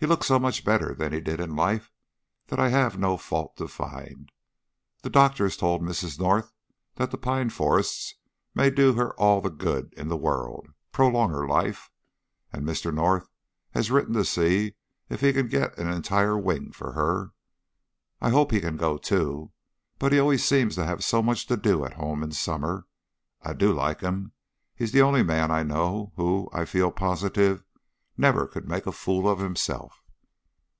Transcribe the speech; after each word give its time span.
"He 0.00 0.06
looks 0.06 0.28
so 0.28 0.38
much 0.38 0.64
better 0.64 0.94
than 0.94 1.12
he 1.12 1.18
did 1.20 1.40
in 1.40 1.56
life 1.56 1.90
that 2.46 2.60
I 2.60 2.68
have 2.68 2.96
no 2.96 3.16
fault 3.16 3.56
to 3.56 3.66
find. 3.66 4.30
The 5.02 5.10
doctor 5.10 5.42
has 5.42 5.56
told 5.56 5.82
Mrs. 5.82 6.20
North 6.20 6.52
that 6.94 7.10
the 7.10 7.18
pine 7.18 7.50
forests 7.50 8.14
may 8.54 8.70
do 8.70 8.92
her 8.94 9.12
all 9.18 9.40
the 9.40 9.50
good 9.50 9.92
in 9.96 10.06
the 10.06 10.16
world, 10.16 10.68
prolong 10.92 11.30
her 11.32 11.48
life, 11.48 11.90
and 12.52 12.64
Mr. 12.64 12.94
North 12.94 13.28
has 13.72 13.90
written 13.90 14.14
to 14.14 14.24
see 14.24 14.76
if 15.08 15.20
he 15.20 15.32
can 15.32 15.48
get 15.48 15.76
an 15.78 15.90
entire 15.92 16.38
wing 16.38 16.70
for 16.70 16.92
her. 16.92 17.32
I 18.20 18.30
hope 18.30 18.52
he 18.52 18.60
can 18.60 18.76
go 18.76 18.98
too, 18.98 19.50
but 19.98 20.12
he 20.12 20.20
always 20.20 20.44
seems 20.44 20.76
to 20.76 20.86
have 20.86 21.02
so 21.02 21.24
much 21.24 21.48
to 21.48 21.56
do 21.56 21.84
at 21.84 21.94
home 21.94 22.22
in 22.22 22.30
summer. 22.30 22.86
I 23.42 23.52
do 23.52 23.72
like 23.72 24.00
him. 24.02 24.30
He's 24.76 24.92
the 24.92 25.02
only 25.02 25.24
man 25.24 25.50
I 25.50 25.64
know 25.64 26.12
who, 26.14 26.48
I 26.52 26.66
feel 26.66 26.92
positive, 26.92 27.64
never 28.20 28.48
could 28.48 28.66
make 28.68 28.84
a 28.84 28.90
fool 28.90 29.28
of 29.28 29.38
himself." 29.38 30.02